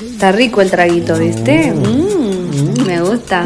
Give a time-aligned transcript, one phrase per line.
[0.00, 1.72] Está rico el traguito, ¿viste?
[1.72, 3.44] Mm, me gusta.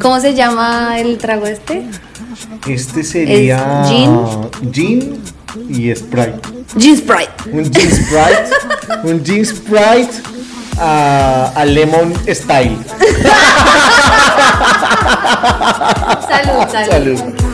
[0.00, 1.86] ¿Cómo se llama el trago este?
[2.66, 3.82] Este sería.
[3.84, 4.18] ¿Es gin?
[4.72, 5.22] Gin
[5.68, 6.40] y Sprite.
[6.78, 7.32] Gin Sprite.
[7.52, 8.48] Un gin Sprite.
[9.04, 10.12] un gin Sprite
[10.78, 12.78] a, a lemon style.
[16.28, 16.90] Salud, salud.
[16.90, 17.51] Salud.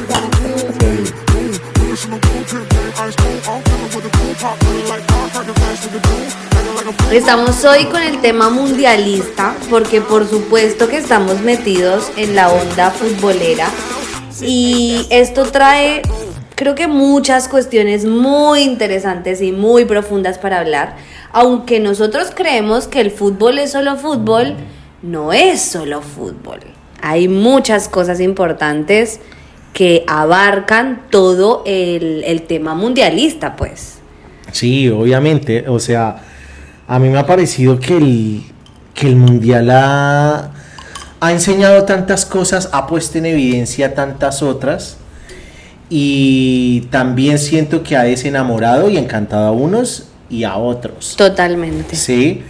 [7.13, 12.91] Estamos hoy con el tema mundialista porque por supuesto que estamos metidos en la onda
[12.91, 13.67] futbolera
[14.43, 16.03] y esto trae
[16.55, 20.97] creo que muchas cuestiones muy interesantes y muy profundas para hablar.
[21.33, 24.55] Aunque nosotros creemos que el fútbol es solo fútbol,
[25.01, 26.61] no es solo fútbol.
[27.01, 29.21] Hay muchas cosas importantes
[29.73, 33.99] que abarcan todo el, el tema mundialista, pues.
[34.53, 35.65] Sí, obviamente.
[35.69, 36.25] O sea,
[36.89, 38.43] a mí me ha parecido que el,
[38.95, 40.51] que el Mundial ha,
[41.21, 44.97] ha enseñado tantas cosas, ha puesto en evidencia tantas otras.
[45.91, 51.15] Y también siento que ha desenamorado y encantado a unos y a otros.
[51.17, 51.95] Totalmente.
[51.95, 52.43] Sí,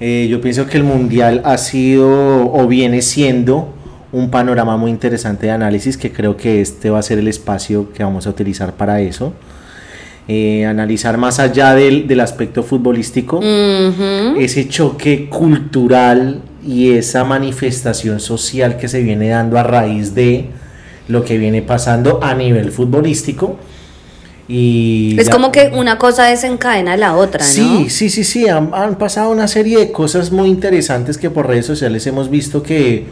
[0.00, 3.72] eh, yo pienso que el Mundial ha sido o viene siendo
[4.10, 7.92] un panorama muy interesante de análisis que creo que este va a ser el espacio
[7.92, 9.32] que vamos a utilizar para eso.
[10.26, 13.40] Eh, analizar más allá del, del aspecto futbolístico,
[14.38, 20.46] ese choque cultural y esa manifestación social que se viene dando a raíz de
[21.08, 23.58] lo que viene pasando a nivel futbolístico.
[24.48, 27.50] Y Es ya- como que una cosa desencadena la otra, ¿no?
[27.50, 31.46] Sí, sí, sí, sí, han, han pasado una serie de cosas muy interesantes que por
[31.48, 33.04] redes sociales hemos visto que,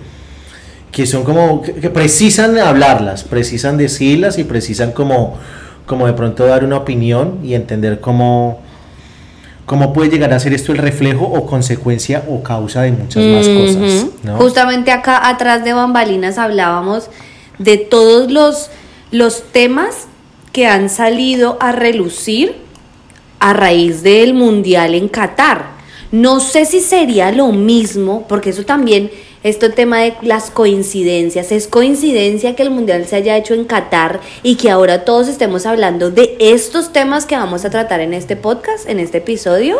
[0.90, 5.38] que son como, que precisan hablarlas, precisan decirlas y precisan como,
[5.86, 8.60] como de pronto dar una opinión y entender cómo,
[9.66, 13.48] cómo puede llegar a ser esto el reflejo o consecuencia o causa de muchas más
[13.48, 14.06] cosas.
[14.38, 17.08] Justamente acá atrás de bambalinas hablábamos
[17.58, 18.70] de todos los,
[19.10, 20.06] los temas
[20.52, 22.56] que han salido a relucir
[23.40, 25.72] a raíz del Mundial en Qatar.
[26.12, 29.10] No sé si sería lo mismo, porque eso también,
[29.44, 34.20] este tema de las coincidencias, es coincidencia que el Mundial se haya hecho en Qatar
[34.42, 38.36] y que ahora todos estemos hablando de estos temas que vamos a tratar en este
[38.36, 39.78] podcast, en este episodio.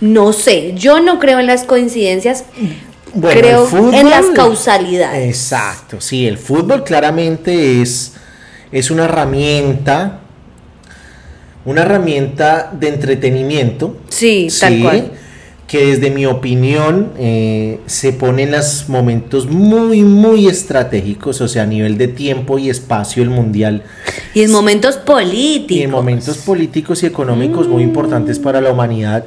[0.00, 2.44] No sé, yo no creo en las coincidencias,
[3.14, 5.28] Bueno, creo fútbol- en las causalidades.
[5.28, 8.12] Exacto, sí, el fútbol claramente es,
[8.72, 10.20] es una herramienta,
[11.64, 13.96] una herramienta de entretenimiento.
[14.08, 15.12] Sí, tal cual.
[15.66, 21.64] Que desde mi opinión eh, se pone en los momentos muy, muy estratégicos, o sea,
[21.64, 23.82] a nivel de tiempo y espacio, el mundial
[24.32, 25.76] Y en momentos políticos.
[25.76, 29.24] y en momentos políticos y económicos muy importantes para la humanidad,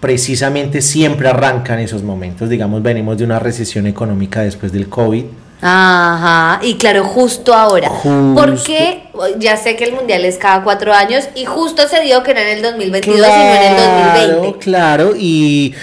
[0.00, 2.48] precisamente siempre arrancan esos momentos.
[2.48, 5.24] Digamos, venimos de una recesión económica después del COVID.
[5.66, 7.88] Ajá, y claro, justo ahora.
[7.88, 8.34] Justo.
[8.34, 9.04] Porque
[9.38, 12.40] ya sé que el mundial es cada cuatro años y justo se dio que no
[12.40, 14.58] en el 2022, sino en el 2020.
[14.58, 15.74] Claro, y,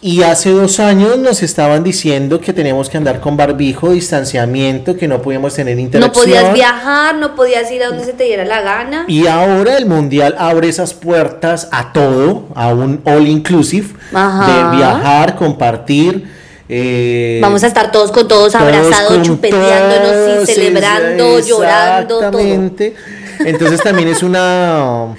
[0.00, 5.08] y hace dos años nos estaban diciendo que teníamos que andar con barbijo, distanciamiento, que
[5.08, 6.24] no podíamos tener No interacción.
[6.24, 9.04] podías viajar, no podías ir a donde se te diera la gana.
[9.08, 14.70] Y ahora el mundial abre esas puertas a todo, a un all inclusive, Ajá.
[14.70, 16.37] de viajar, compartir.
[16.68, 22.38] Eh, Vamos a estar todos con todos, abrazados, chupeteándonos y celebrando, llorando, todo.
[22.40, 25.14] Entonces también es una...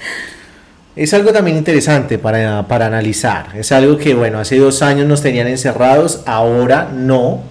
[0.96, 3.46] Es algo también interesante para, para analizar.
[3.56, 7.42] Es algo que, bueno, hace dos años nos tenían encerrados, ahora no.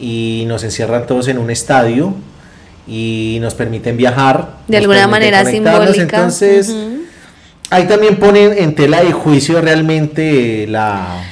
[0.00, 2.14] Y nos encierran todos en un estadio
[2.86, 4.56] y nos permiten viajar.
[4.66, 6.02] De alguna manera simbólica.
[6.02, 7.02] Entonces, Ujú.
[7.70, 11.22] ahí también ponen en tela de juicio realmente la...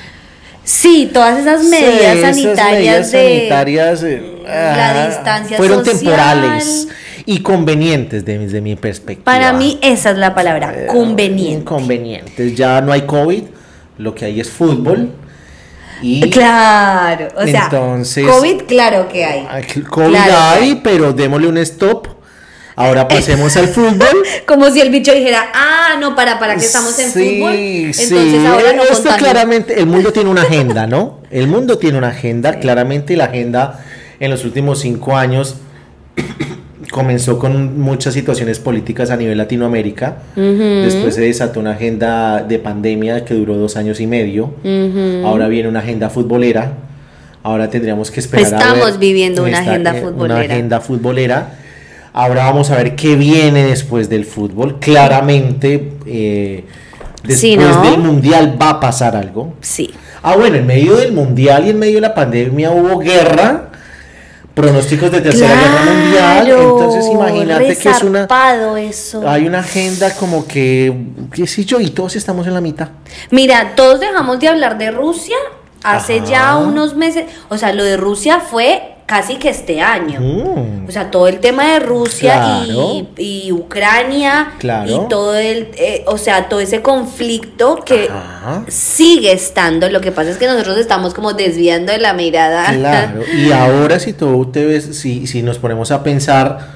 [0.67, 5.85] Sí, todas esas medidas Sí, esas sanitarias medidas de sanitarias, eh, la ah, distancia fueron
[5.85, 5.99] social.
[6.01, 6.89] temporales
[7.25, 9.25] y convenientes de- desde mi perspectiva.
[9.25, 11.61] Para mí esa es la palabra, Eh, conveniente.
[11.61, 12.57] Inconvenientes.
[12.57, 13.45] Ya no hay COVID,
[13.99, 15.11] lo que hay es fútbol.
[16.03, 19.47] Y Claro, o sea, Entonces- COVID, claro que hay.
[19.89, 20.35] COVID Claro.
[20.61, 22.09] hay, pero démosle un stop.
[22.77, 24.23] Ahora pasemos al fútbol.
[24.47, 27.53] Como si el bicho dijera, ah, no, para, para que estamos en Sí, fútbol.
[27.53, 28.05] sí.
[28.05, 31.21] Entonces ahora no Esto claramente, el mundo tiene una agenda, ¿no?
[31.31, 33.81] El mundo tiene una agenda, claramente la agenda
[34.21, 35.57] en los últimos cinco años
[36.91, 40.19] comenzó con muchas situaciones políticas a nivel Latinoamérica.
[40.37, 44.55] Después se desató una agenda de pandemia que duró dos años y medio.
[45.25, 46.73] Ahora viene una agenda futbolera.
[47.43, 50.35] Ahora tendríamos que esperar a Estamos ver viviendo una esta- agenda eh, futbolera.
[50.45, 51.49] Una agenda futbolera.
[52.19, 54.79] Ahora vamos a ver qué viene después del fútbol.
[54.81, 56.65] Claramente, eh,
[57.23, 57.83] Después Sí, ¿no?
[57.83, 59.53] del mundial va a pasar algo.
[59.61, 59.93] Sí.
[60.23, 63.69] Ah, bueno, en medio del mundial y en medio de la pandemia hubo guerra,
[64.55, 66.49] pronósticos de tercera guerra mundial.
[66.49, 68.27] Entonces imagínate que es una
[68.81, 69.29] eso.
[69.29, 70.95] hay una agenda como que
[71.35, 72.89] qué sé yo y todos estamos en la mitad.
[73.31, 75.37] Mira, todos dejamos de hablar de Rusia
[75.83, 76.27] hace Ajá.
[76.27, 77.27] ya unos meses.
[77.51, 80.21] O sea, lo de Rusia fue casi que este año.
[80.21, 80.89] Mm.
[80.89, 83.07] O sea, todo el tema de Rusia Claro.
[83.17, 84.91] y, y Ucrania Claro.
[85.07, 88.65] y todo el, eh, o sea, todo ese conflicto que Ajá.
[88.69, 89.89] sigue estando.
[89.91, 92.67] Lo que pasa es que nosotros estamos como desviando de la mirada.
[92.75, 96.75] Claro, y ahora si tú te ves, si, si nos ponemos a pensar,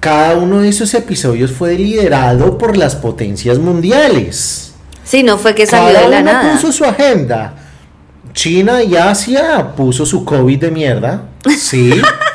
[0.00, 4.72] cada uno de esos episodios fue liderado por las potencias mundiales.
[5.02, 6.52] Sí, no fue que salió Cada de la una nada.
[6.52, 7.54] puso su agenda.
[8.38, 11.22] China y Asia puso su COVID de mierda,
[11.58, 11.90] sí.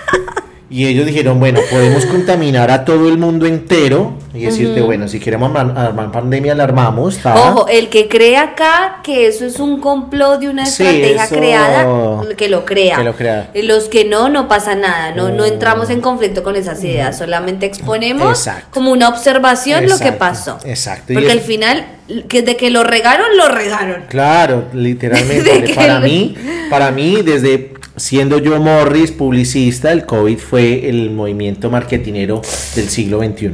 [0.74, 5.20] y ellos dijeron, bueno, podemos contaminar a todo el mundo entero y decirte, bueno, si
[5.20, 7.20] queremos armar, pandemia, la armamos.
[7.24, 11.36] Ojo, el que cree acá que eso es un complot de una Sí, estrategia eso-
[11.36, 12.96] creada, que lo crea.
[12.98, 13.52] Que lo crea.
[13.54, 15.54] Los que no, no pasa nada, no, no Mm.
[15.54, 18.68] entramos en conflicto con esas ideas, solamente exponemos Exacto.
[18.72, 20.58] como una observación lo que pasó.
[20.66, 21.14] exacto.
[21.14, 21.86] Y Porque es- al final,
[22.28, 24.06] que de que lo regaron, lo regaron.
[24.10, 25.72] Claro, literalmente.
[25.76, 26.36] para mí,
[26.70, 32.42] para mí, desde siendo yo Morris, publicista, el COVID fue el movimiento marketinero
[32.76, 33.52] del siglo XXI.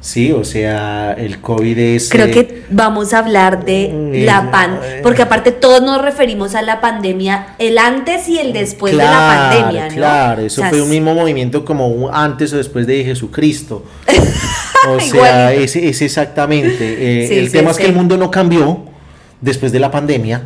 [0.00, 2.08] Sí, o sea, el COVID es...
[2.10, 6.02] Creo eh, que vamos a hablar de Mm, la es- pan, porque aparte todos nos
[6.02, 9.94] referimos a la pandemia, el antes y el después de la claro, pandemia, ¿no?
[9.94, 13.84] Claro, eso O sea, fue un mismo movimiento como un antes o después de Jesucristo.
[14.88, 16.76] O sea, es, es exactamente.
[16.80, 18.80] eh, Sí, el sí, tema es que el mundo no cambió
[19.40, 20.42] después de la pandemia.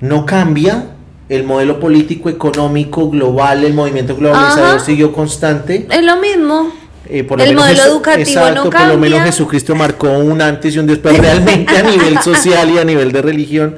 [0.00, 0.86] No cambia.
[1.28, 4.84] El modelo político, económico, global, el movimiento globalizador Ajá.
[4.84, 5.86] siguió constante.
[5.90, 6.70] Es lo mismo.
[7.08, 9.20] Eh, por El modelo Jesu- educativo no exacto, por lo menos.
[9.22, 13.22] Jesucristo marcó un antes y un después realmente a nivel social y a nivel de
[13.22, 13.76] religión.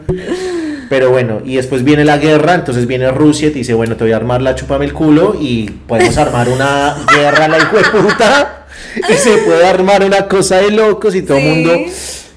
[0.89, 4.05] Pero bueno, y después viene la guerra, entonces viene Rusia y te dice, bueno, te
[4.05, 7.83] voy a armar la chúpame el culo y podemos armar una guerra la hijo de
[7.85, 8.67] puta
[9.09, 11.49] y se puede armar una cosa de locos y todo el Sí.
[11.49, 11.73] mundo,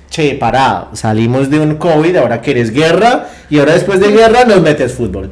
[0.10, 4.62] che, parado, salimos de un COVID, ahora quieres guerra y ahora después de guerra nos
[4.62, 5.30] metes fútbol.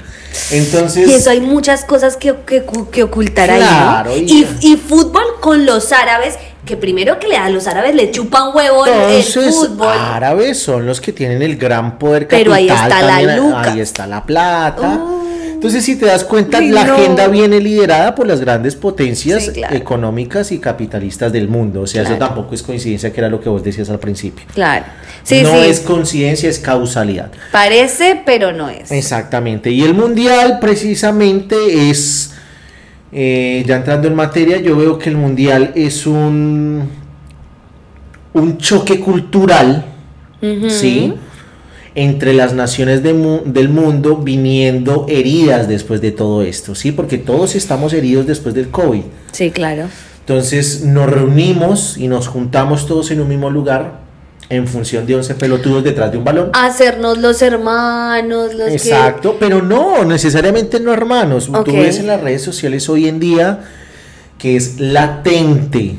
[0.51, 1.07] Entonces...
[1.07, 4.27] Y eso hay muchas cosas que, que, que ocultar Claro, ahí, ¿no?
[4.27, 6.35] y- Y, y fútbol con los árabes,
[6.65, 9.87] que primero que le a los árabes le chupan huevo el- el Entonces, fútbol.
[9.97, 12.43] árabes son los que tienen el gran poder capital.
[12.43, 13.61] Pero ahí está la luca.
[13.71, 14.99] Ahí está la plata.
[15.01, 15.26] Oh.
[15.57, 16.93] Entonces, si te das cuenta, la no.
[16.93, 19.75] agenda viene liderada por las grandes potencias Sí, claro.
[19.75, 21.81] económicas y capitalistas del mundo.
[21.81, 24.45] O sea, eso tampoco es coincidencia, que era lo que vos decías al principio.
[24.53, 24.85] Claro.
[25.23, 25.57] Sí, no sí.
[25.67, 27.31] es coincidencia, es causalidad.
[27.51, 28.91] Parece, pero no es.
[28.91, 29.71] Exactamente.
[29.71, 31.55] Y el mundial precisamente
[31.89, 32.35] es,
[33.11, 36.87] eh, ya entrando en materia, yo veo que el mundial es un,
[38.33, 39.85] un choque cultural.
[40.69, 41.15] ¿sí?
[41.99, 46.91] Entre las naciones de mu- del mundo viniendo heridas después de todo esto, ¿sí?
[46.91, 49.01] Porque todos estamos heridos después del COVID.
[49.31, 49.85] Sí, claro.
[50.19, 54.05] Entonces nos reunimos y nos juntamos todos en un mismo lugar
[54.49, 56.51] en función de 11 pelotudos detrás de un balón.
[56.53, 61.49] Hacernos los hermanos, los Exacto, pero no, necesariamente no hermanos.
[61.65, 63.61] Tú ves en las redes sociales hoy en día
[64.37, 65.97] que es latente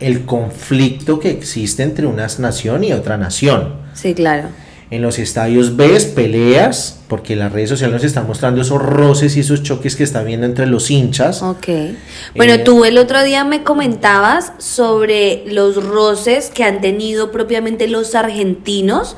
[0.00, 3.74] el conflicto que existe entre una nación y otra nación.
[3.94, 4.48] Sí, claro.
[4.90, 9.40] En los estadios ves peleas, porque las redes sociales nos están mostrando esos roces y
[9.40, 11.42] esos choques que está viendo entre los hinchas.
[11.42, 11.68] Ok.
[12.34, 17.86] Bueno, Eh, tú el otro día me comentabas sobre los roces que han tenido propiamente
[17.86, 19.14] los argentinos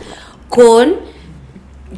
[0.48, 0.96] con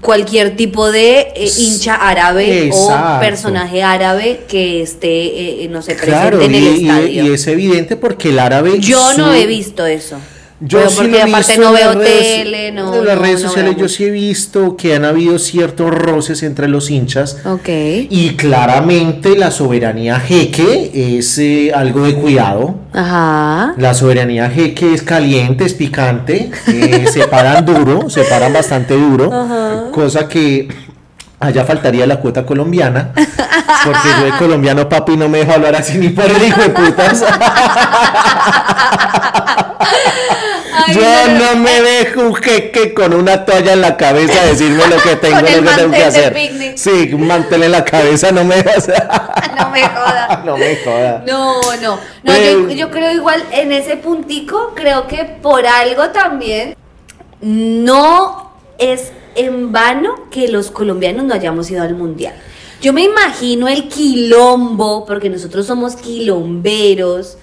[0.02, 6.10] cualquier tipo de eh, hincha árabe o personaje árabe que esté, eh, no sé, presente
[6.18, 7.24] Claro, en y, el y- estadio.
[7.26, 8.80] y es evidente porque el árabe...
[8.80, 10.16] Yo no he visto eso.
[10.64, 12.94] Yo Pero sí porque aparte visto no veo redes- tele, no.
[12.94, 16.68] En las no- redes sociales yo sí he visto que han habido ciertos roces entre
[16.68, 17.38] los hinchas.
[17.44, 17.68] Ok.
[17.68, 22.76] Y claramente la soberanía jeque es eh, algo de cuidado.
[22.92, 23.74] Ajá.
[23.76, 29.88] La soberanía jeque es caliente, es picante, eh, se paran duro, se paran bastante duro,
[29.92, 30.68] cosa que
[31.40, 35.98] allá faltaría la cuota colombiana, porque yo de colombiano papi no me dejo hablar así
[35.98, 37.24] ni por el hijo de putas.
[40.72, 44.46] Ay, Yo no, no me dejo un jeque con una toalla en la cabeza a
[44.46, 46.32] decirme lo que tengo, lo que tengo que hacer.
[46.32, 46.76] picnic.
[46.76, 48.56] Sí, un mantel en la cabeza no me
[49.58, 50.44] no me jodas.
[50.44, 50.78] no me.
[51.26, 56.76] No, no, no, yo, yo creo igual en ese puntico, creo que por algo también
[57.40, 62.34] no es en vano que los colombianos no hayamos ido al mundial.
[62.80, 67.38] Yo me imagino el quilombo, porque nosotros somos quilomberos,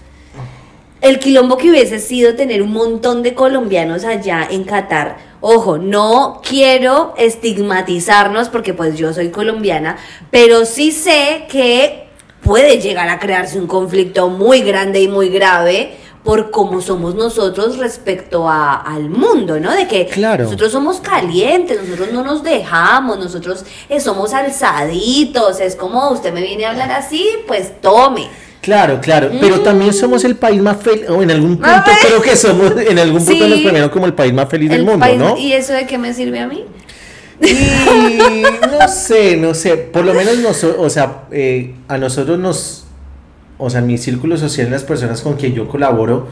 [1.01, 5.17] el quilombo que hubiese sido tener un montón de colombianos allá en Qatar.
[5.41, 9.97] Ojo, no quiero estigmatizarnos porque pues yo soy colombiana,
[10.31, 12.07] pero sí sé que
[12.41, 17.77] puede llegar a crearse un conflicto muy grande y muy grave por cómo somos nosotros
[17.77, 19.71] respecto a, al mundo, ¿no?
[19.73, 20.43] De que Claro.
[20.43, 26.41] nosotros somos calientes, nosotros no nos dejamos, nosotros eh, somos alzaditos, es como usted me
[26.41, 28.27] viene a hablar así, pues tome.
[28.69, 31.95] Claro, claro, pero también somos el país más feliz, o en algún punto A ver.
[32.05, 33.49] creo que somos, en algún punto Sí.
[33.49, 35.35] nos premiaron como el país más feliz del El mundo, país- ¿no?
[35.37, 36.65] ¿Y eso de qué me sirve a mí?
[37.41, 37.53] Y
[38.79, 42.83] no sé, no sé, por lo menos nos, o sea, eh, a nosotros nos,
[43.57, 46.27] o sea, en mi círculo social, las personas con quien yo colaboro,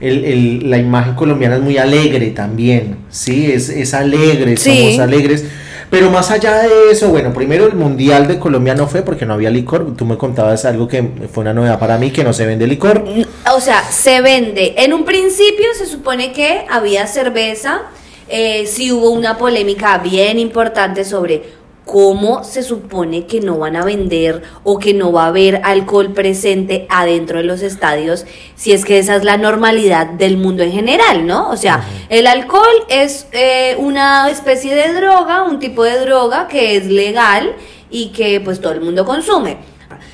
[0.00, 3.50] el, el- la imagen colombiana es muy alegre también, ¿sí?
[3.52, 4.76] Es, es alegre, Sí.
[4.76, 5.44] somos alegres.
[5.90, 9.34] Pero más allá de eso, bueno, primero el Mundial de Colombia no fue porque no
[9.34, 9.96] había licor.
[9.96, 13.04] Tú me contabas algo que fue una novedad para mí, que no se vende licor.
[13.52, 14.74] O sea, se vende.
[14.78, 17.82] En un principio se supone que había cerveza.
[18.28, 21.59] Eh, sí hubo una polémica bien importante sobre
[21.90, 26.12] cómo se supone que no van a vender o que no va a haber alcohol
[26.12, 30.70] presente adentro de los estadios, si es que esa es la normalidad del mundo en
[30.70, 31.50] general, ¿no?
[31.50, 36.76] O sea, el alcohol es eh, una especie de droga, un tipo de droga que
[36.76, 37.56] es legal
[37.90, 39.56] y que pues todo el mundo consume.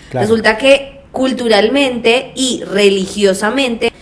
[0.08, 0.26] Claro.
[0.26, 3.92] Resulta que culturalmente y religiosamente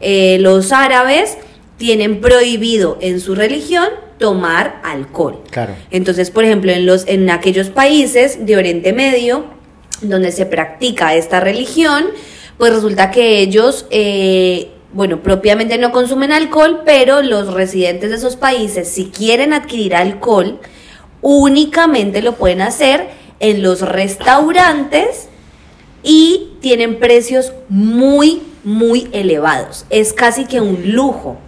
[0.00, 1.38] eh, los árabes
[1.78, 3.88] tienen prohibido en su religión
[4.22, 5.40] tomar alcohol.
[5.50, 5.74] Claro.
[5.90, 9.46] Entonces, por ejemplo, en los en aquellos países de Oriente Medio
[10.00, 12.04] donde se practica esta religión,
[12.56, 18.36] pues resulta que ellos eh, bueno, propiamente no consumen alcohol, pero los residentes de esos
[18.36, 20.60] países, si quieren adquirir alcohol,
[21.20, 23.08] únicamente lo pueden hacer
[23.40, 25.28] en los restaurantes
[26.04, 29.84] y tienen precios muy, muy elevados.
[29.90, 31.38] Es casi que un lujo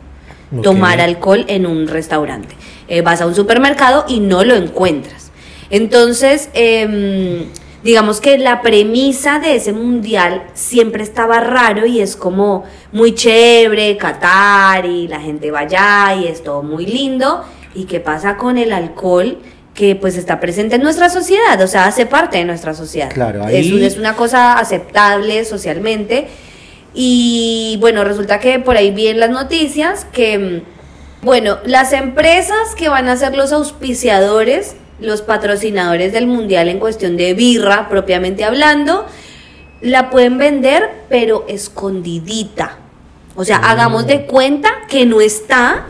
[0.63, 2.55] Tomar alcohol en un restaurante.
[2.89, 5.31] Eh, vas a un supermercado y no lo encuentras.
[5.71, 7.47] Entonces, em,
[7.83, 13.97] digamos que la premisa de ese mundial siempre estaba raro y es como muy chévere,
[13.97, 17.43] Qatar y la gente va allá y es todo muy lindo.
[17.75, 19.39] ¿Y qué pasa con el alcohol?
[19.75, 23.11] que pues está presente en nuestra sociedad, o sea, hace parte de nuestra sociedad.
[23.13, 26.29] Claro, ahí- es una cosa aceptable socialmente.
[26.95, 32.75] Y bueno, resulta que por ahí vi en las noticias que, mm, bueno, las empresas
[32.77, 38.45] que van a ser los auspiciadores, los patrocinadores del mundial en cuestión de birra, propiamente
[38.45, 39.07] hablando,
[39.81, 42.79] la pueden vender, pero escondidita.
[43.37, 45.87] O sea, hagamos de cuenta que no está,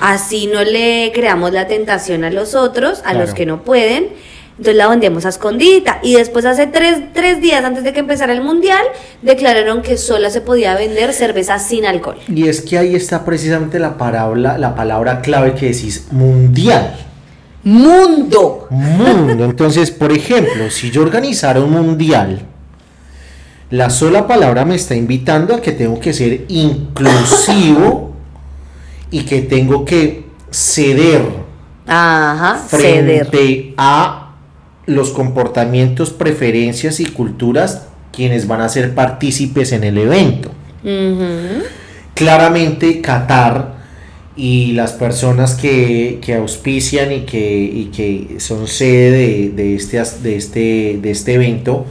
[0.00, 4.10] así no le creamos la tentación a los otros, a los que no pueden.
[4.58, 6.00] Entonces la vendemos a escondidita.
[6.02, 8.82] Y después, hace tres, tres días antes de que empezara el mundial,
[9.22, 12.18] declararon que solo se podía vender cerveza sin alcohol.
[12.28, 16.96] Y es que ahí está precisamente la palabra, la palabra clave que decís, mundial.
[17.62, 18.66] ¡Mundo!
[18.70, 19.44] Mundo.
[19.44, 22.40] Entonces, por ejemplo, si yo organizara un mundial,
[23.70, 28.14] la sola palabra me está invitando a que tengo que ser inclusivo
[29.10, 31.22] y que tengo que ceder
[31.86, 33.26] Ajá, ceder.
[33.26, 34.27] frente a
[34.88, 40.50] los comportamientos, preferencias y culturas quienes van a ser partícipes en el evento.
[42.14, 43.76] Claramente Qatar
[44.36, 50.02] y las personas que, que auspician y que, y que son sede de, de este,
[50.22, 51.86] de, este, de este evento,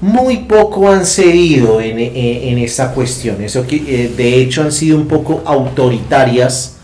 [0.00, 3.42] muy poco han cedido en, en- en esta cuestión.
[3.42, 6.76] Eso que, eh, de hecho han sido un poco autoritarias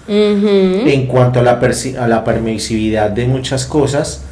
[0.89, 1.61] en cuanto a la,
[2.01, 4.25] a la permisividad de muchas cosas.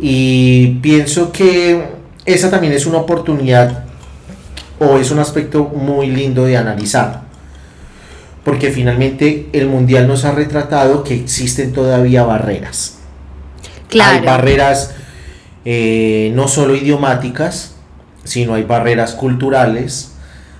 [0.00, 1.88] Y pienso que
[2.24, 3.84] esa también es una oportunidad
[4.78, 7.22] o es un aspecto muy lindo de analizar.
[8.44, 12.98] Porque finalmente el mundial nos ha retratado que existen todavía barreras.
[13.88, 14.18] Claro.
[14.18, 14.94] Hay barreras
[15.64, 17.74] eh, no solo idiomáticas,
[18.24, 20.13] sino hay barreras culturales,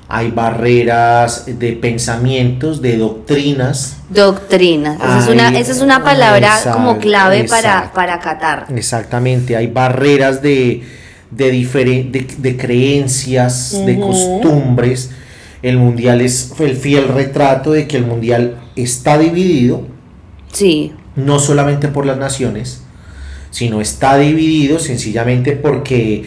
[0.08, 3.96] hay barreras de pensamientos, de doctrinas.
[4.11, 4.94] Doctrina.
[4.96, 8.66] Esa es una, Ay, esa es una palabra como clave para, para Qatar.
[8.75, 10.82] Exactamente, hay barreras de,
[11.30, 15.11] de, de, de creencias, de costumbres.
[15.62, 19.87] El mundial es el fiel retrato de que el mundial está dividido,
[20.52, 20.92] Sí.
[21.16, 22.82] no solamente por las naciones,
[23.50, 26.25] sino está dividido sencillamente porque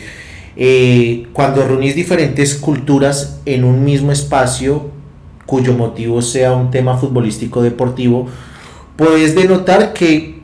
[0.59, 4.89] eh, cuando reunís diferentes culturas en un mismo espacio,
[5.45, 8.27] cuyo motivo sea un tema futbolístico deportivo,
[8.95, 10.37] puedes denotar que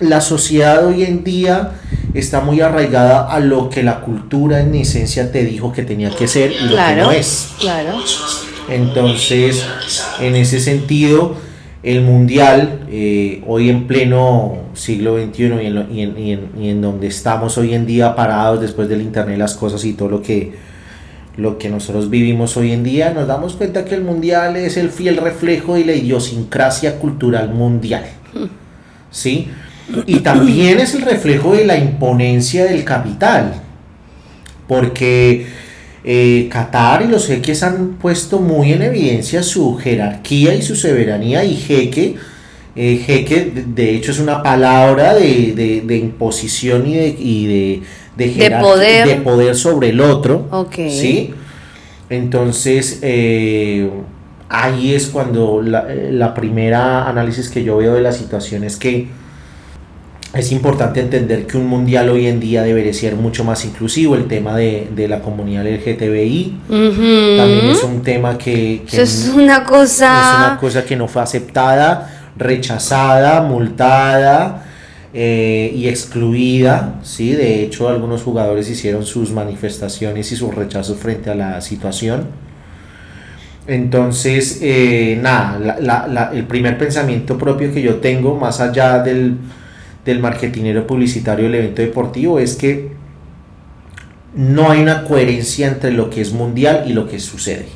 [0.00, 1.72] la sociedad hoy en día
[2.12, 6.28] está muy arraigada a lo que la cultura en esencia te dijo que tenía que
[6.28, 7.48] ser y lo que no es.
[7.58, 7.98] Claro.
[8.68, 9.64] Entonces,
[10.20, 11.36] en ese sentido,
[11.82, 16.48] el mundial, eh, hoy en pleno siglo XXI y en, lo- y en- y en-
[16.60, 20.08] y en donde estamos hoy en día parados después del Internet, las cosas y todo
[20.08, 20.52] lo que,
[21.36, 24.90] lo que nosotros vivimos hoy en día, nos damos cuenta que el mundial es el
[24.90, 28.04] fiel reflejo de la idiosincrasia cultural mundial.
[29.10, 29.48] ¿Sí?
[30.06, 33.54] Y también es el reflejo de la imponencia del capital.
[34.66, 35.46] Porque
[36.10, 41.44] eh, Qatar y los jeques han puesto muy en evidencia su jerarquía y su soberanía
[41.44, 42.14] y jeque.
[42.80, 47.82] eh, jeque, de, hecho, es una palabra de, de- de imposición y de, y de,
[48.16, 49.08] de, jerarquía- poder.
[49.08, 50.46] de poder sobre el otro.
[50.50, 50.76] Ok.
[50.88, 51.34] ¿sí?
[52.08, 53.90] Entonces, eh,
[54.48, 58.76] ahí es cuando la, eh, la primera análisis que yo veo de la situación es
[58.76, 59.08] que
[60.34, 64.14] es importante entender que un mundial hoy en día debería ser mucho más inclusivo.
[64.14, 66.60] El tema de, de la comunidad LGTBI
[67.38, 70.20] también es un tema que, que Eso es una cosa.
[70.20, 74.64] es una cosa que no fue aceptada, rechazada, multada
[75.14, 76.96] eh, y excluida.
[77.02, 77.32] ¿sí?
[77.32, 82.26] De hecho, algunos jugadores hicieron sus manifestaciones y sus rechazos frente a la situación.
[83.66, 88.98] Entonces, eh, nada, la- la- la- el primer pensamiento propio que yo tengo, más allá
[89.02, 89.36] del,
[90.08, 92.92] del marketinero publicitario del evento deportivo, es que
[94.34, 97.66] no hay una coherencia entre lo que es mundial y lo que sucede.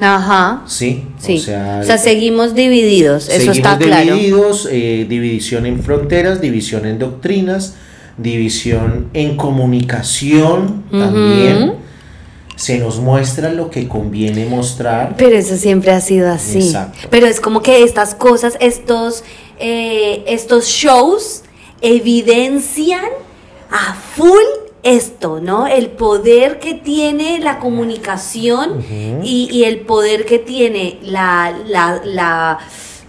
[0.00, 0.64] Ajá.
[0.66, 1.36] Sí, Sí.
[1.36, 4.14] o sea, seguimos divididos, eso seguimos está claro.
[4.14, 7.74] divididos, eh, división en fronteras, división en doctrinas,
[8.18, 11.74] división en comunicación también.
[12.56, 15.14] Se nos muestra lo que conviene mostrar.
[15.16, 16.58] Pero eso siempre ha sido así.
[16.58, 17.08] Exacto.
[17.10, 19.24] Pero es como que estas cosas, estos,
[19.58, 21.41] eh, estos shows
[21.82, 23.04] evidencian
[23.70, 24.42] a full
[24.82, 25.66] esto, ¿no?
[25.66, 28.84] El poder que tiene la comunicación
[29.22, 32.58] y el poder que tiene la, la, la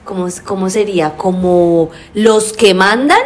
[0.03, 1.17] ¿cómo, cómo sería?
[1.17, 3.21] Como los que mandan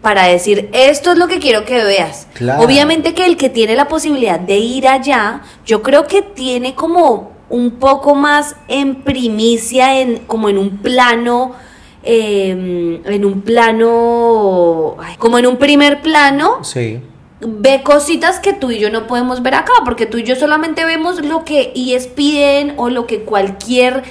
[0.00, 2.26] para decir, esto es lo que quiero que veas.
[2.34, 2.62] Claro.
[2.62, 7.32] Obviamente que el que tiene la posibilidad de ir allá, yo creo que tiene como
[7.50, 11.52] un poco más en primicia, en, como en un plano,
[12.02, 17.00] eh, en un plano, como en un primer plano, Sí,
[17.40, 20.84] ve cositas que tú y yo no podemos ver acá, porque tú y yo solamente
[20.84, 24.02] vemos lo que ESPN o lo que cualquier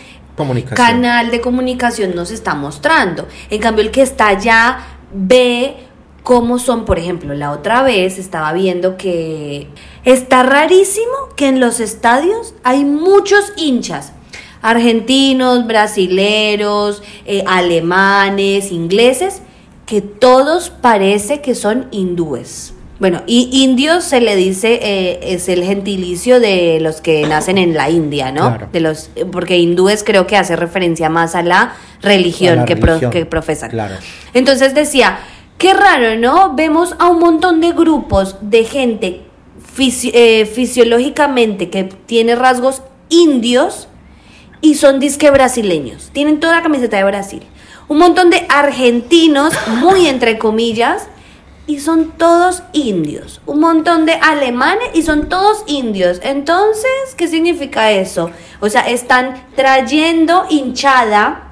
[0.74, 3.28] canal de comunicación nos está mostrando.
[3.50, 4.80] En cambio, el que está allá
[5.14, 5.76] ve
[6.24, 9.68] cómo son, por ejemplo, la otra vez estaba viendo que
[10.06, 14.14] está rarísimo que en los estadios hay muchos hinchas.
[14.62, 19.42] Argentinos, brasileros, eh, alemanes, ingleses,
[19.86, 22.74] que todos parece que son hindúes.
[23.00, 27.74] Bueno, y indios se le dice, eh, es el gentilicio de los que nacen en
[27.74, 28.50] la India, ¿no?
[28.50, 28.68] Claro.
[28.74, 32.76] De los, porque hindúes creo que hace referencia más a la religión, A la que,
[32.76, 33.70] pro- religión, que profesan.
[33.72, 33.96] claro.
[34.34, 35.20] Entonces decía,
[35.58, 36.54] qué raro, ¿no?
[36.56, 39.22] Vemos a un montón de grupos de gente
[39.78, 43.88] fisi- eh, fisiológicamente que tiene rasgos indios
[44.62, 46.10] y son disque brasileños.
[46.12, 47.44] Tienen toda la camiseta de Brasil.
[47.88, 51.08] Un montón de argentinos, muy entre comillas,
[51.66, 53.42] y son todos indios.
[53.46, 56.20] Un montón de alemanes y son todos indios.
[56.24, 58.32] Entonces, ¿qué significa eso?
[58.60, 61.50] O sea, están trayendo hinchada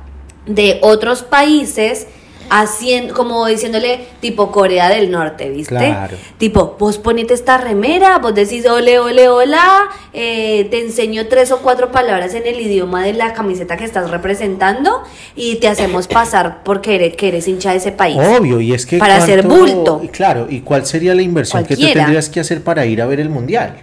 [0.47, 2.07] de otros países
[2.49, 5.75] haciendo como diciéndole tipo Corea del Norte, ¿viste?
[5.75, 6.17] Claro.
[6.37, 11.59] Tipo, vos ponete esta remera, vos decís ole, ole, hola, eh, te enseño tres o
[11.59, 15.03] cuatro palabras en el idioma de la camiseta que estás representando
[15.35, 18.17] y te hacemos pasar porque eres, que eres hincha de ese país.
[18.17, 18.97] Obvio, y es que.
[18.97, 20.01] Para hacer bulto.
[20.03, 23.05] y Claro, ¿y cuál sería la inversión que tú tendrías que hacer para ir a
[23.05, 23.75] ver el mundial?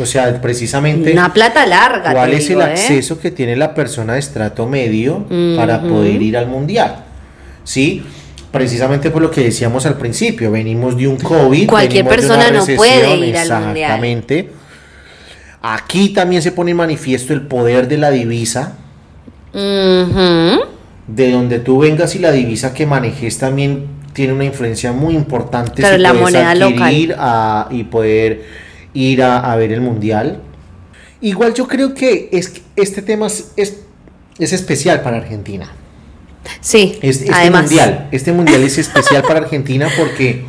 [0.00, 1.12] O sea, precisamente.
[1.12, 2.12] Una plata larga.
[2.12, 2.72] ¿Cuál es digo, el ¿eh?
[2.72, 7.04] acceso que tiene la persona de estrato medio para poder ir al mundial?
[7.64, 8.02] ¿Sí?
[8.50, 11.68] Precisamente por lo que decíamos al principio, venimos de un COVID.
[11.68, 13.48] Cualquier venimos de una persona no puede ir al mundial.
[13.76, 14.50] Exactamente.
[15.62, 18.74] Aquí también se pone en manifiesto el poder de la divisa,
[21.06, 25.80] de donde tú vengas y la divisa que manejes también tiene una influencia muy importante
[25.82, 28.42] Claro, la puedes moneda adquirir a- y poder
[28.92, 30.40] ir a, a ver el mundial.
[31.20, 35.70] Igual yo creo que es, este tema es, es especial para Argentina.
[36.60, 37.62] Sí, Este, este además.
[37.62, 40.44] mundial, este mundial es especial para Argentina porque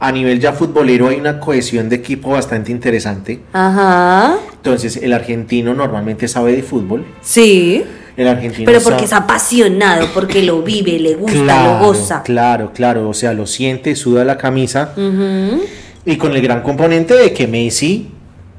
[0.00, 3.40] a nivel ya futbolero hay una cohesión de equipo bastante interesante.
[3.52, 4.36] Ajá.
[4.54, 7.04] Entonces, el argentino normalmente sabe de fútbol.
[7.20, 7.84] Sí.
[8.16, 12.22] El argentino Pero porque sabe- es apasionado, porque lo vive, le gusta, Claro, lo goza.
[12.24, 15.62] Claro, claro, o sea, lo siente, suda la camisa Ujú.
[16.04, 18.08] y con el gran componente de que Messi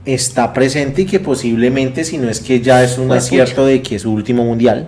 [0.06, 3.96] está presente y que posiblemente, si no es que ya es un acierto de que
[3.98, 4.88] es su último mundial.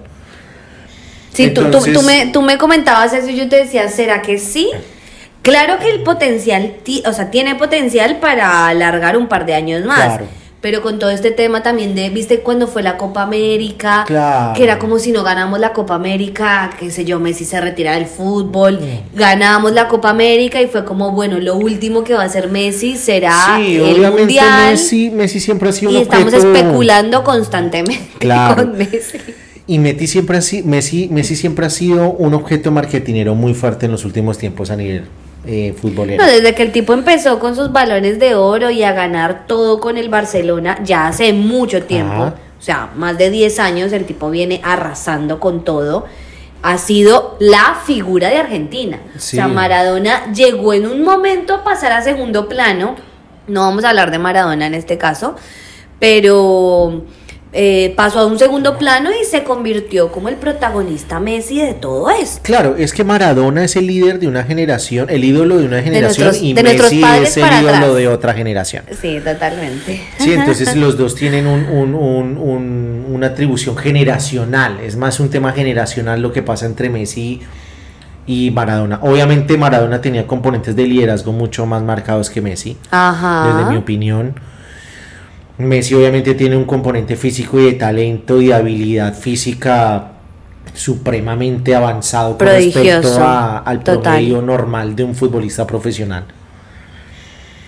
[1.33, 4.21] Sí, tú- tú, Entonces- tú me, tú me comentabas eso y yo te decía, ¿será
[4.21, 4.69] que sí?
[5.41, 6.73] Claro que el potencial,
[7.05, 10.05] o sea, tiene potencial para alargar un par de años más.
[10.17, 10.25] Claro.
[10.61, 14.53] Pero con todo este tema también de, viste, cuando fue la Copa América, Claro.
[14.53, 17.93] que era como si no ganamos la Copa América, qué sé yo, Messi se retira
[17.93, 18.79] del fútbol,
[19.15, 22.95] ganamos la Copa América y fue como, bueno, lo último que va a hacer Messi
[22.95, 24.71] será sí, el obviamente Mundial.
[24.73, 28.57] Messi, Messi siempre ha sido un y estamos especulando constantemente Claro.
[28.57, 29.17] con Messi.
[29.71, 34.03] Y Messi siempre, Messi, Messi siempre ha sido un objeto marketinero muy fuerte en los
[34.03, 35.05] últimos tiempos a nivel
[35.45, 36.21] eh, futbolero.
[36.21, 39.79] No, desde que el tipo empezó con sus balones de oro y a ganar todo
[39.79, 42.35] con el Barcelona, ya hace mucho tiempo, Ajá.
[42.59, 46.05] o sea, más de 10 años, el tipo viene arrasando con todo.
[46.63, 48.99] Ha sido la figura de Argentina.
[49.13, 49.37] Sí.
[49.37, 52.97] O sea, Maradona llegó en un momento a pasar a segundo plano.
[53.47, 55.37] No vamos a hablar de Maradona en este caso,
[55.97, 57.05] pero
[57.53, 62.09] eh, pasó a un segundo plano y se convirtió como el protagonista Messi de todo
[62.09, 62.39] esto.
[62.43, 66.27] Claro, es que Maradona es el líder de una generación, el ídolo de una generación
[66.27, 67.95] nuestros- y de Messi es el ídolo atrás.
[67.95, 68.83] de otra generación.
[69.01, 70.01] Sí, totalmente.
[70.17, 74.79] Sí, entonces los dos tienen un- un- un- un- una atribución generacional.
[74.81, 77.41] Es más un tema generacional lo que pasa entre Messi
[78.27, 78.99] y Maradona.
[79.01, 83.53] Obviamente Maradona tenía componentes de liderazgo mucho más marcados que Messi, Ajá.
[83.57, 84.35] desde mi opinión.
[85.65, 90.07] Messi obviamente tiene un componente físico y de talento y de habilidad física
[90.73, 94.01] supremamente avanzado con respecto a- al total.
[94.01, 96.25] promedio normal de un futbolista profesional.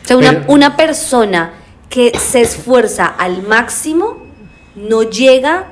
[0.03, 1.53] O sea, una, Pero- una persona
[1.89, 4.17] que se esfuerza al máximo
[4.75, 5.65] no llega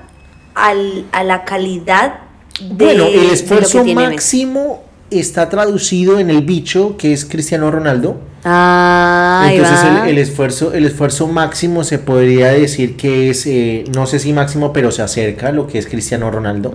[0.55, 2.19] al- a la calidad
[2.61, 4.45] de, bueno, de el lo esfuerzo que tiene Messi.
[4.45, 8.19] máximo está traducido en el bicho que es Cristiano Ronaldo.
[8.43, 14.07] Ah, Entonces el, el esfuerzo, el esfuerzo máximo se podría decir que es, eh, no
[14.07, 16.73] sé si máximo, pero se acerca a lo que es Cristiano Ronaldo.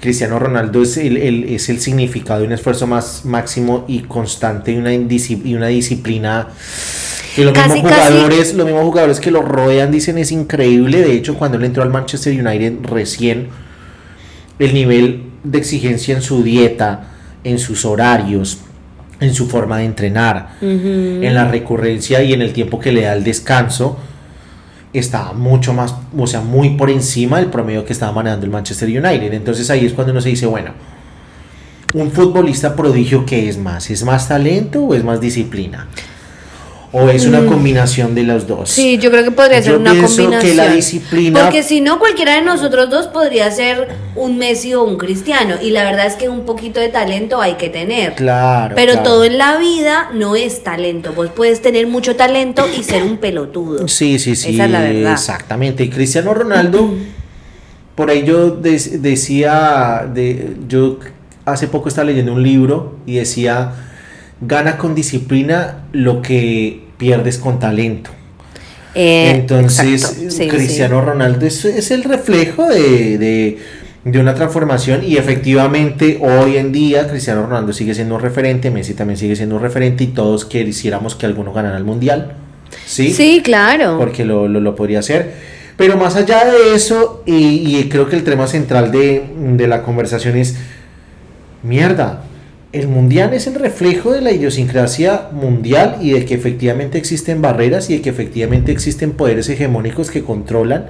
[0.00, 4.70] Cristiano Ronaldo es el, el- es el significado de un esfuerzo más máximo y constante
[4.72, 4.98] y una, y
[5.76, 6.48] disciplina
[7.34, 8.12] que los Casi, mismos casi.
[8.12, 11.00] jugadores, los mismos jugadores que lo rodean dicen es increíble.
[11.00, 13.48] De hecho, cuando él entró al Manchester United recién,
[14.58, 17.08] el nivel de exigencia en su dieta,
[17.44, 18.58] en sus horarios,
[19.20, 23.12] en su forma de entrenar, en la recurrencia y en el tiempo que le da
[23.12, 23.98] el descanso,
[24.92, 28.88] estaba mucho más, o sea, muy por encima del promedio que estaba manejando el Manchester
[28.88, 29.32] United.
[29.32, 30.72] Entonces ahí es cuando uno se dice, bueno,
[31.94, 33.90] un futbolista prodigio, ¿qué es más?
[33.90, 35.88] ¿Es más talento o es más disciplina?
[36.96, 38.70] ¿O es una combinación de los dos?
[38.70, 38.72] Mm.
[38.72, 40.56] Sí, yo creo que podría Yo ser una pienso que combinación.
[40.56, 44.96] la disciplina- Porque si no, cualquiera de nosotros dos podría ser un Messi o un
[44.96, 45.56] Cristiano.
[45.60, 48.14] Y la verdad es que un poquito de talento hay que tener.
[48.14, 48.76] Claro.
[48.76, 49.08] Pero claro.
[49.08, 51.12] todo en la vida no es talento.
[51.12, 53.88] Vos puedes tener mucho talento y ser un pelotudo.
[53.88, 54.54] Sí, sí, sí.
[54.54, 55.12] Esa es la verdad.
[55.12, 55.82] Exactamente.
[55.82, 56.94] Y Cristiano Ronaldo,
[57.96, 60.98] por ahí yo decía, de, yo
[61.44, 63.72] hace poco estaba leyendo un libro y decía,
[64.46, 68.10] gana con disciplina lo que pierdes con talento.
[68.94, 70.28] Eh, Entonces.
[70.30, 73.58] Sí, Cristiano Ronaldo es, es el reflejo de, de-
[74.04, 78.92] de una transformación y efectivamente hoy en día Cristiano Ronaldo sigue siendo un referente, Messi
[78.92, 82.32] también sigue siendo un referente y todos quisiéramos que alguno ganara el mundial.
[82.84, 83.96] Sí, Sí, Sí, claro.
[83.98, 85.32] porque lo, lo- lo podría hacer.
[85.78, 89.24] Pero más allá de eso, y, y creo que el tema central de,
[89.56, 90.54] de la conversación es,
[91.62, 92.24] mierda,
[92.74, 97.88] el mundial es el reflejo de la idiosincrasia mundial y de que efectivamente existen barreras
[97.88, 100.86] y de que efectivamente existen poderes hegemónicos que controlan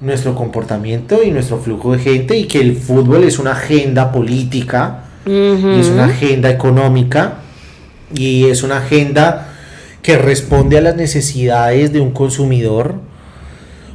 [0.00, 5.04] nuestro comportamiento y nuestro flujo de gente y que el fútbol es una agenda política
[5.26, 7.40] y es una agenda económica
[8.14, 9.48] y es una agenda
[10.00, 12.94] que responde a las necesidades de un consumidor.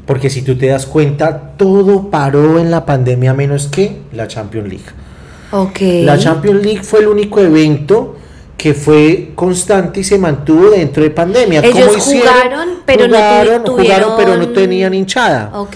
[0.06, 4.70] Porque si tú te das cuenta, todo paró en la pandemia menos que la Champions
[4.70, 5.05] League.
[5.52, 5.80] Ok.
[6.04, 8.16] La Champions League fue el único evento
[8.58, 11.60] que fue constante y se mantuvo dentro de pandemia.
[11.60, 12.28] Ellos ¿Cómo hicieron?
[12.34, 15.52] jugaron, pero no jugaron, tuvi- jugaron, pero no tenían hinchada.
[15.60, 15.76] Ok.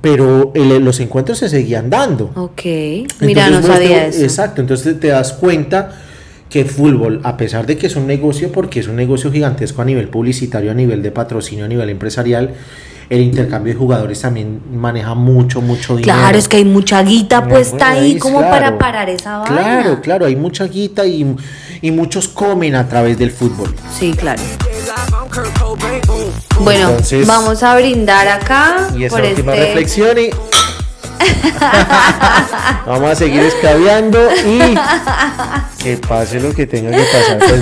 [0.00, 2.30] Pero el- los encuentros se seguían dando.
[2.36, 2.62] Ok.
[3.20, 4.22] Mira, Entonces, no sabía te- eso.
[4.22, 5.92] Exacto, entonces te das cuenta
[6.48, 9.82] que el fútbol, a pesar de que es un negocio, porque es un negocio gigantesco
[9.82, 12.54] a nivel publicitario, a nivel de patrocinio, a nivel empresarial,
[13.10, 16.16] el intercambio de jugadores también maneja mucho, mucho dinero.
[16.16, 18.54] Claro, es que hay mucha guita puesta ahí es como claro.
[18.54, 19.56] para parar esa vaina.
[19.56, 21.36] Claro, claro, hay mucha guita y,
[21.82, 23.74] y muchos comen a través del fútbol.
[23.98, 24.40] Sí, claro.
[26.60, 29.66] Bueno, Entonces- vamos a brindar acá Y esa por última este.
[29.66, 30.30] reflexión y...
[32.86, 34.74] Vamos a seguir escabeando y
[35.82, 37.38] que pase lo que tenga que pasar.
[37.38, 37.60] pues.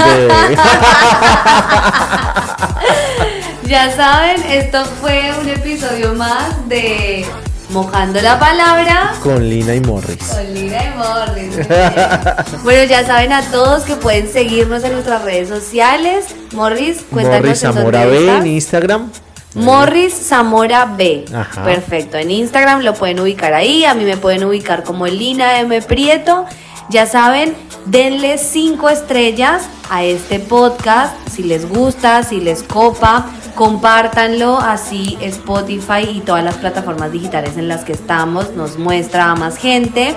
[3.69, 7.27] Ya saben, esto fue un episodio más de
[7.69, 9.13] Mojando la Palabra.
[9.23, 10.25] Con Lina y Morris.
[10.25, 11.69] Con Lina y Morris.
[12.65, 16.35] bueno, ya saben a todos que pueden seguirnos en nuestras redes sociales.
[16.55, 19.11] Morris, cuéntanos Morris Zamora B en Instagram.
[19.55, 21.27] Morris Zamora B.
[21.63, 22.17] Perfecto.
[22.17, 23.85] En Instagram lo pueden ubicar ahí.
[23.85, 25.83] A mí me pueden ubicar como Lina M.
[25.83, 26.47] Prieto.
[26.89, 27.55] Ya saben,
[27.85, 33.27] denle cinco estrellas a este podcast si les gusta, si les copa,
[33.59, 39.35] compártanlo así Spotify y todas las plataformas digitales en las que estamos nos muestra a
[39.35, 40.15] más gente.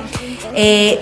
[0.54, 1.00] Eh,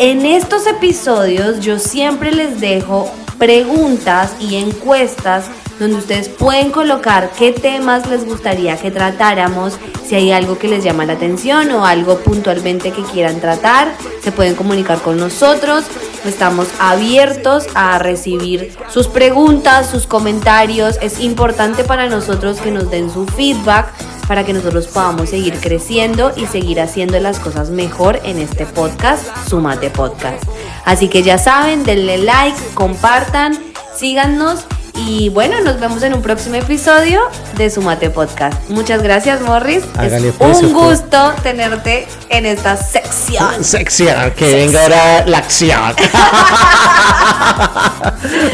[0.00, 5.44] en estos episodios yo siempre les dejo preguntas y encuestas
[5.78, 10.82] donde ustedes pueden colocar qué temas les gustaría que tratáramos, si hay algo que les
[10.82, 15.84] llama la atención o algo puntualmente que quieran tratar, se pueden comunicar con nosotros.
[16.24, 20.98] Estamos abiertos a recibir sus preguntas, sus comentarios.
[21.00, 23.92] Es importante para nosotros que nos den su feedback
[24.28, 29.24] para que nosotros podamos seguir creciendo y seguir haciendo las cosas mejor en este podcast,
[29.48, 30.44] Sumate Podcast.
[30.84, 33.58] Así que ya saben, denle like, compartan,
[33.96, 34.66] síganos
[34.98, 37.20] y bueno, nos vemos en un próximo episodio
[37.56, 38.68] de Sumate Podcast.
[38.68, 39.84] Muchas gracias, Morris.
[40.02, 43.64] es pues, un gusto tenerte en esta sección.
[43.64, 45.94] Sección, que venga ahora la acción.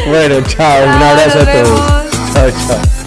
[0.09, 1.81] bueno, chao, un abrazo a todos.
[2.33, 3.04] Chao, chao.